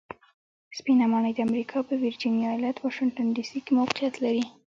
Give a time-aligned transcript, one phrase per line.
[0.77, 4.43] سپینه ماڼۍ د امریکا په ویرجینیا ایالت واشنګټن ډي سي کې موقیعت لري.